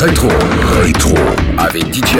Rétro, 0.00 0.28
rétro, 0.80 1.14
avec 1.58 1.92
DJ 1.92 2.18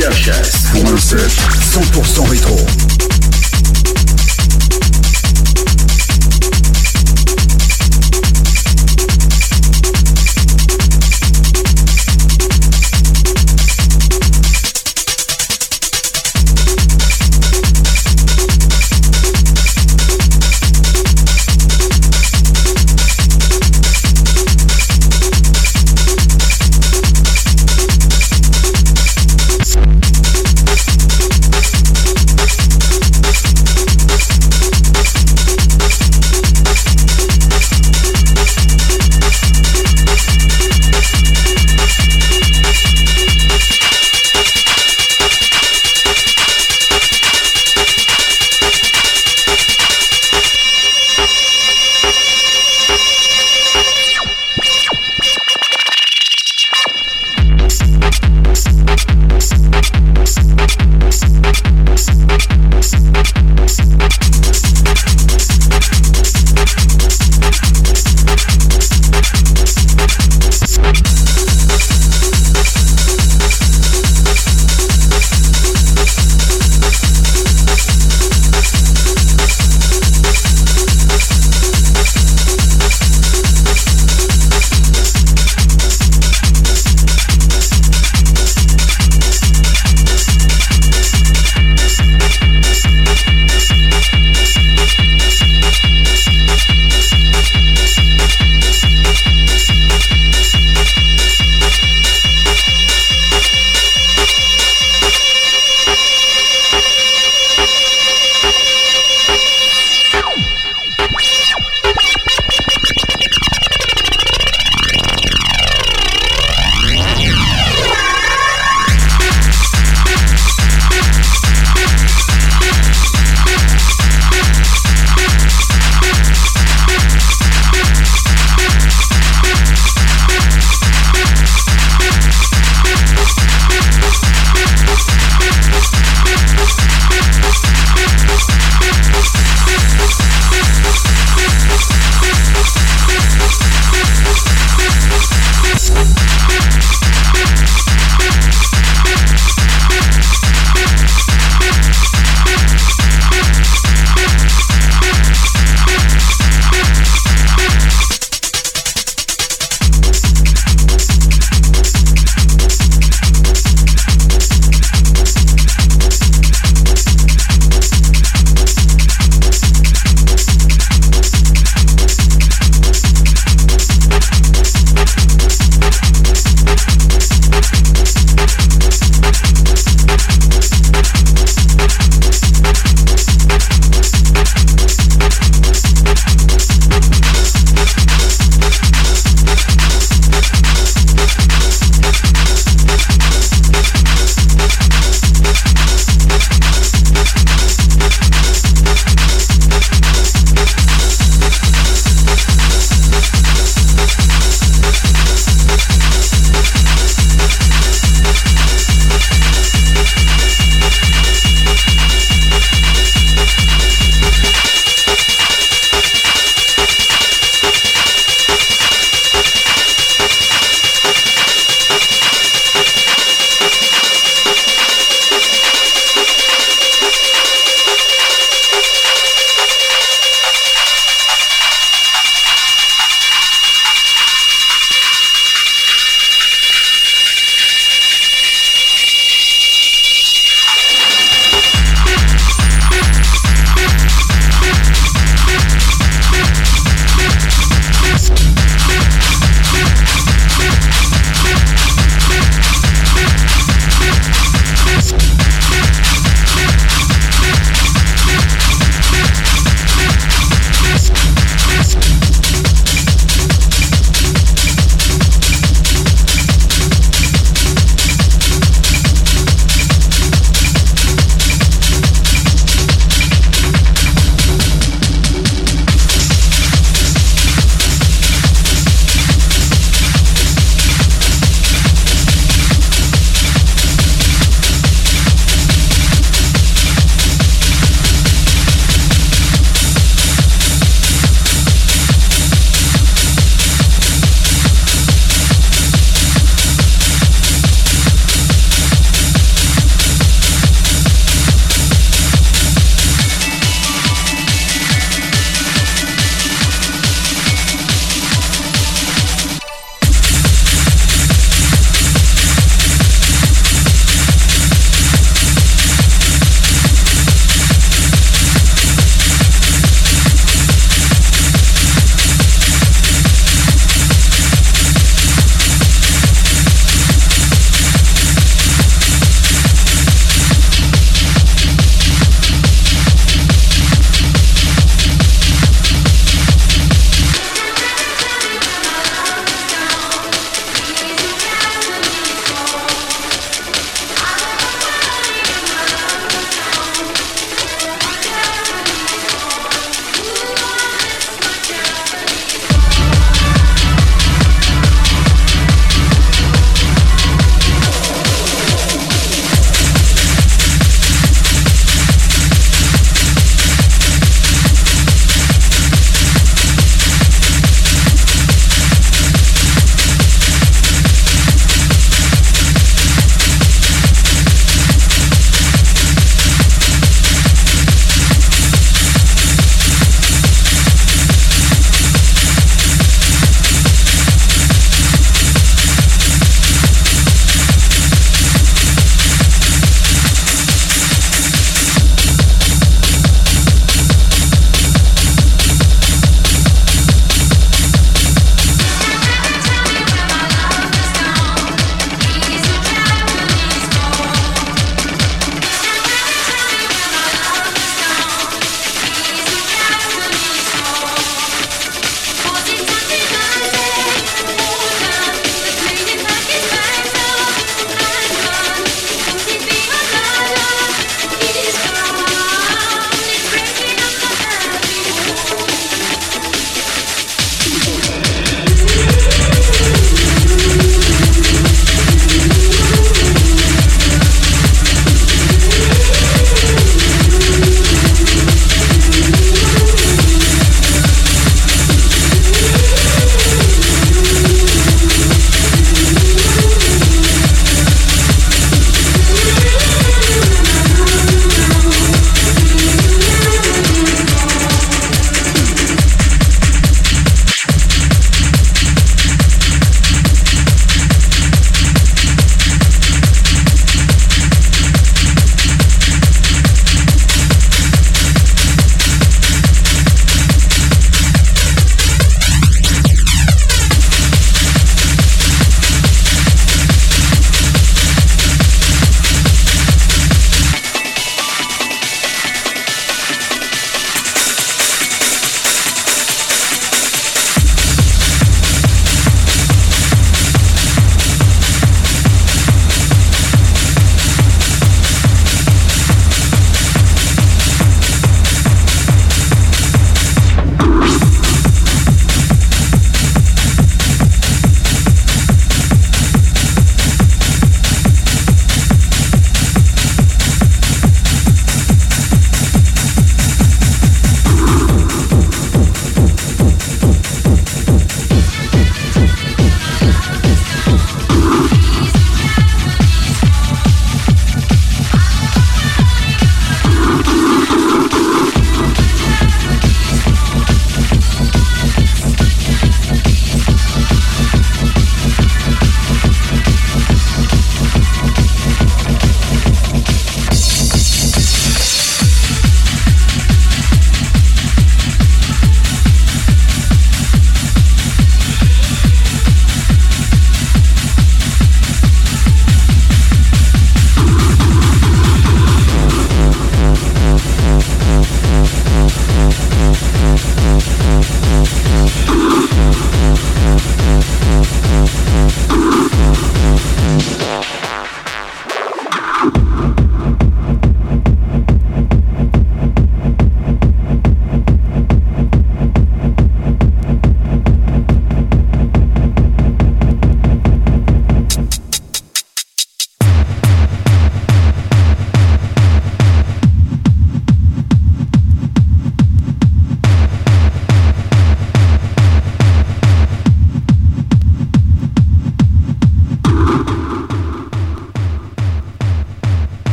HS. 0.00 0.70
Pour 0.70 0.92
un 0.92 0.96
set 0.96 1.18
100% 1.18 2.28
rétro. 2.28 2.77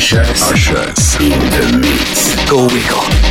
HS. 0.00 0.52
HS. 0.52 1.20
In 1.20 1.28
the 1.28 1.78
mix. 1.78 2.34
Go 2.48 2.66
Wiggle. 2.68 3.29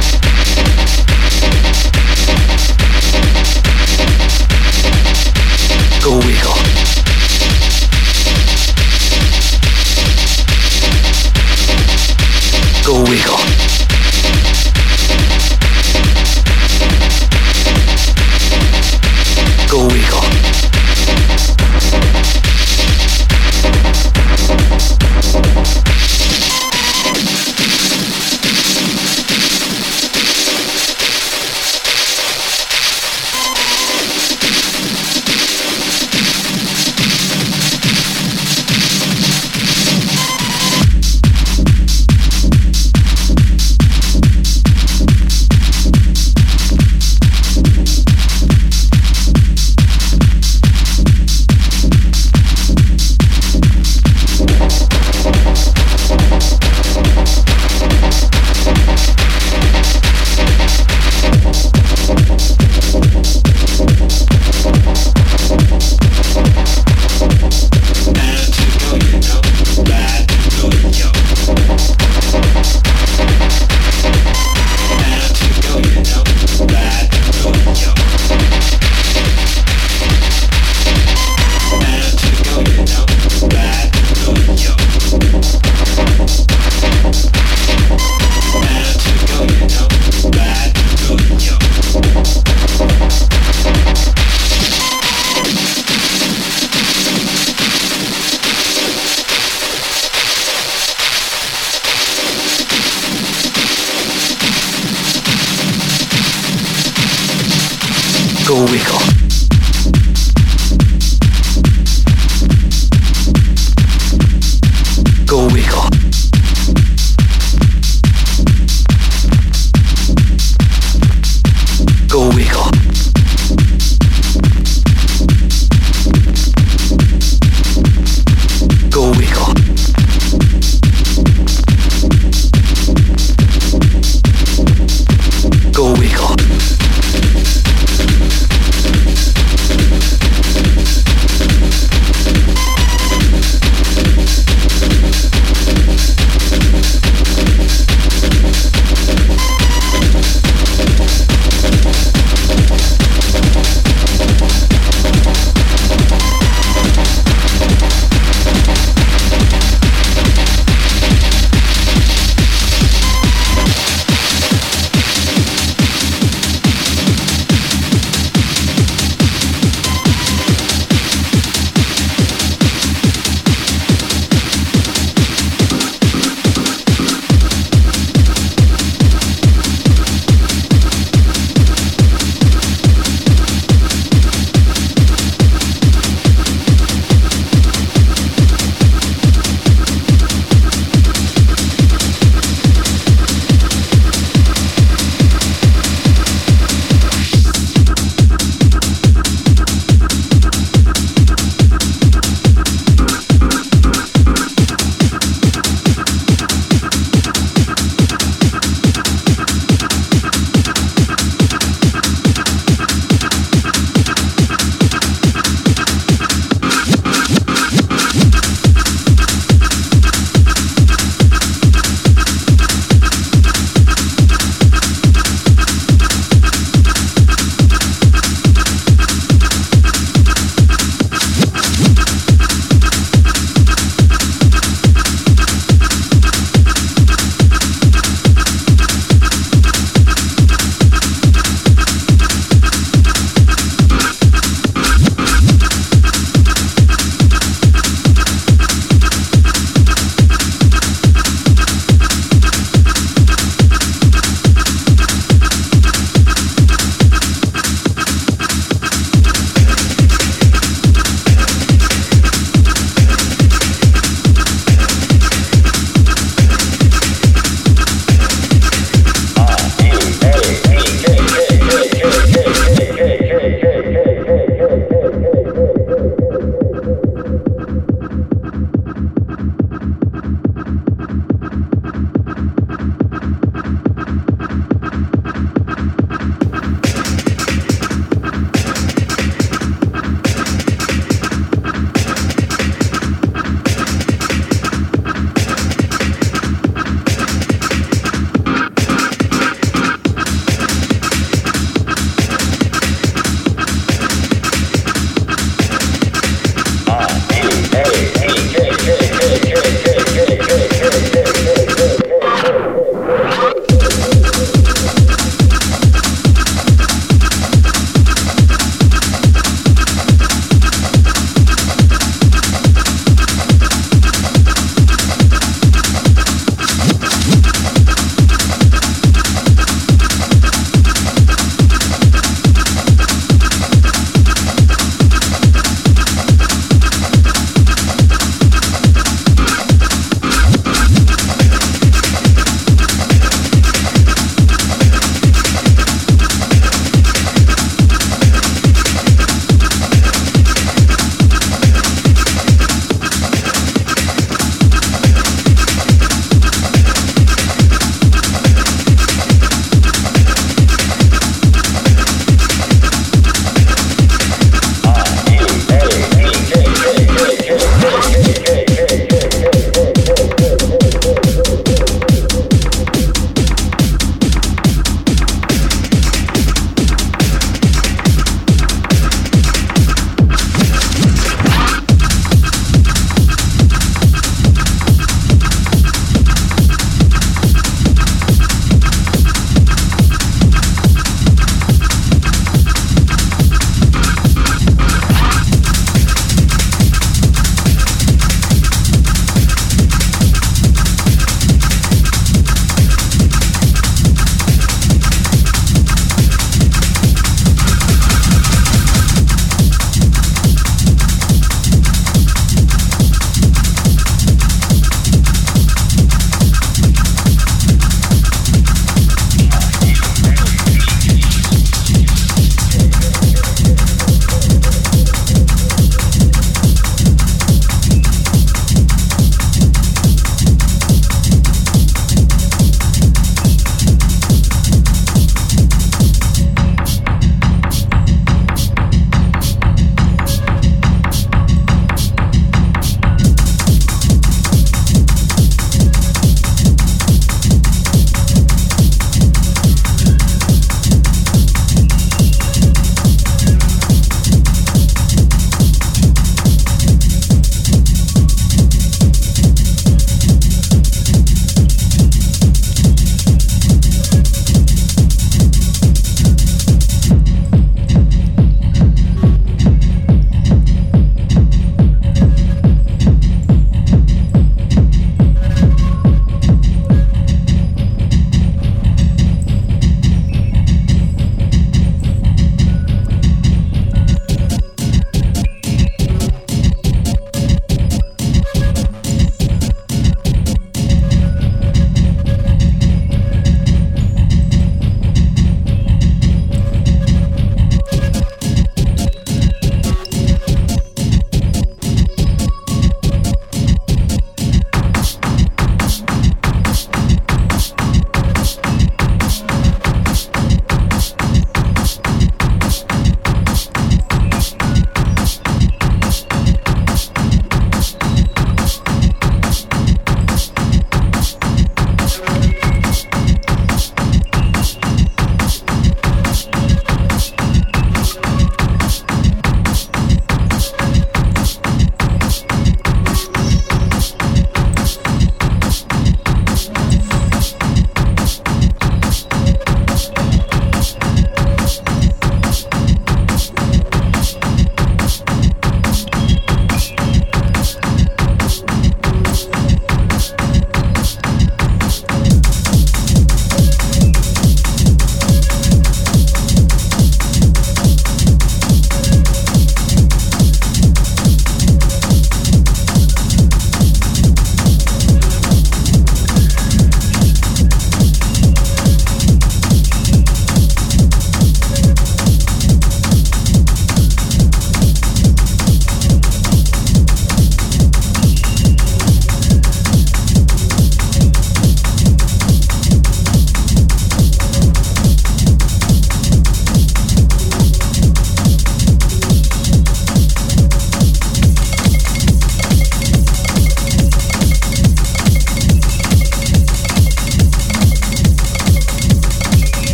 We 108.71 108.77
go. 108.77 109.18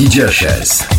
DJ 0.00 0.24
HS. 0.32 0.89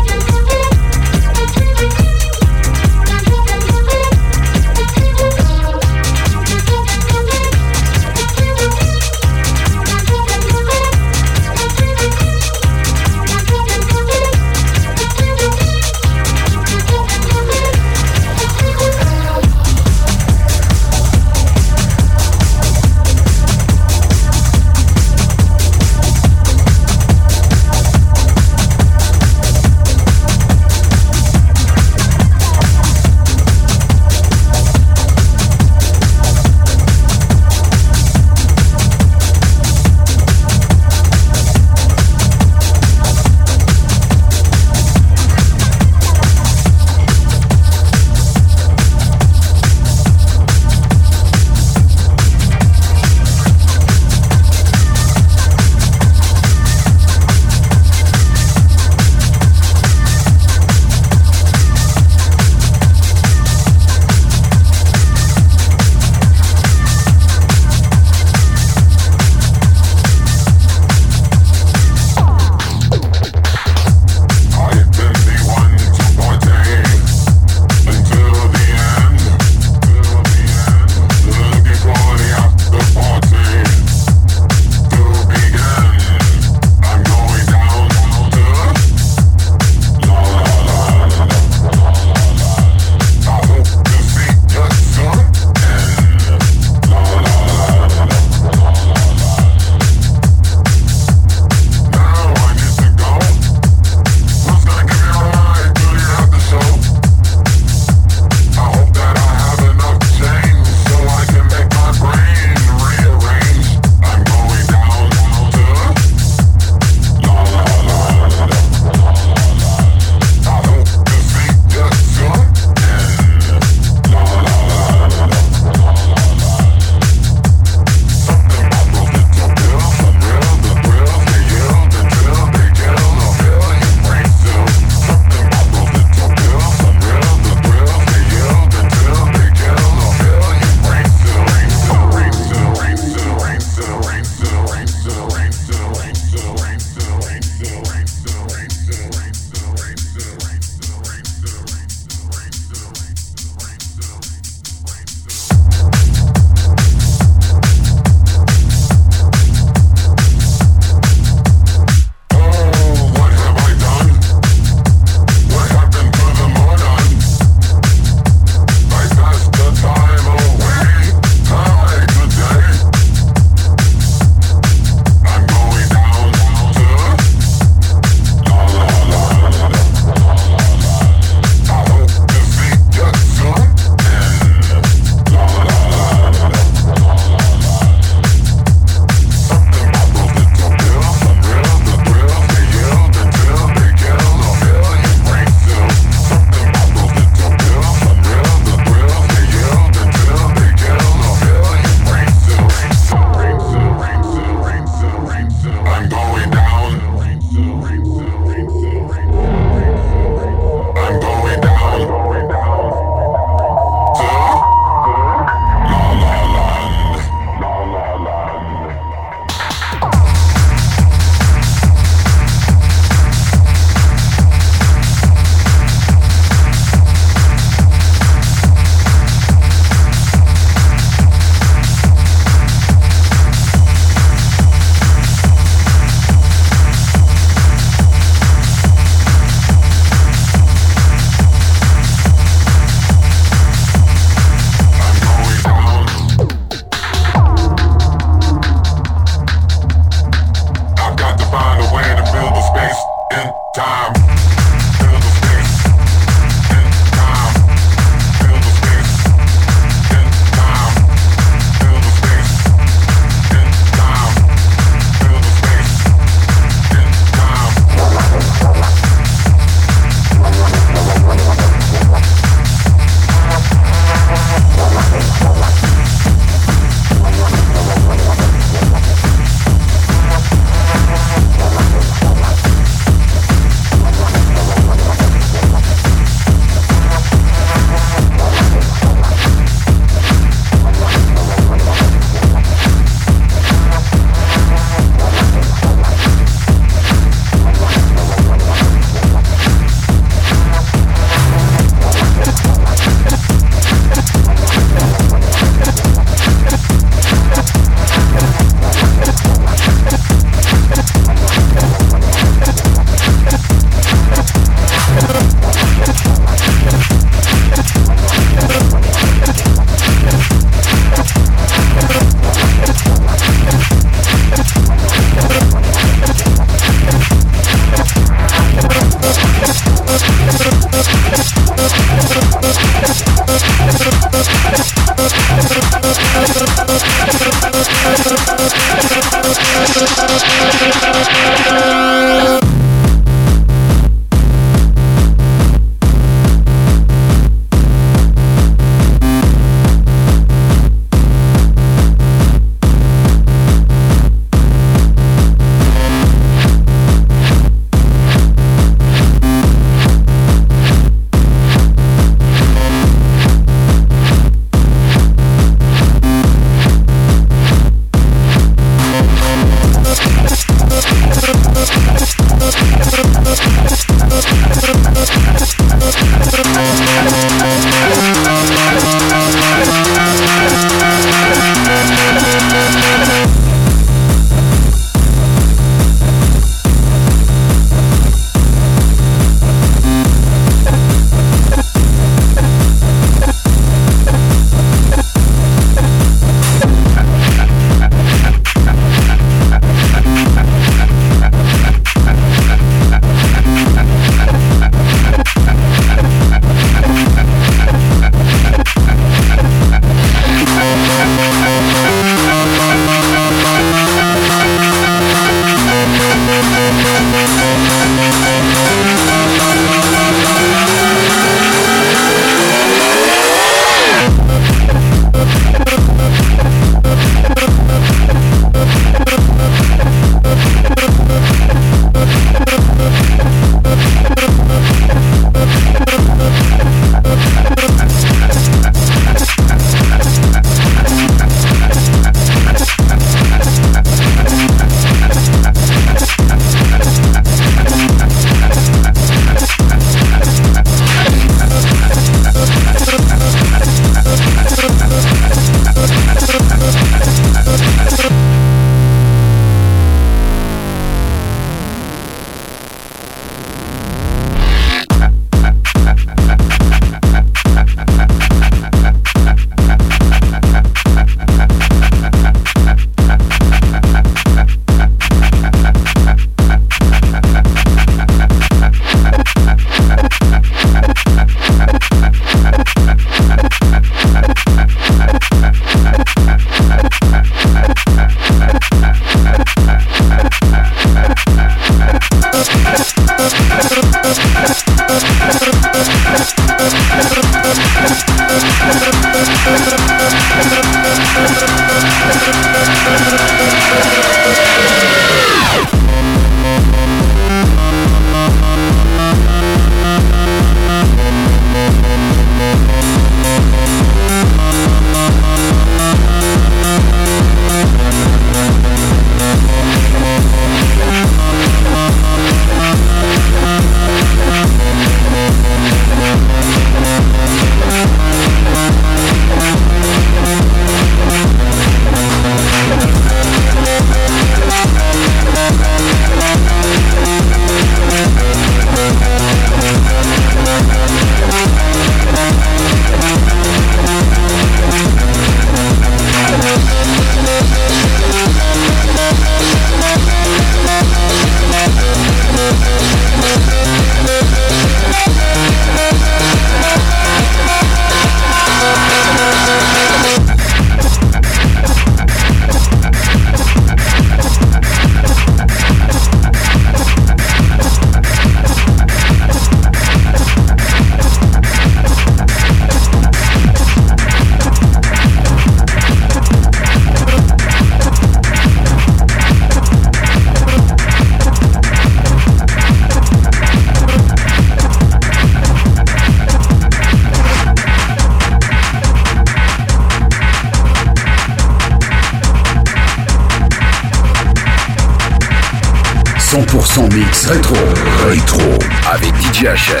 Jesha. 599.61 600.00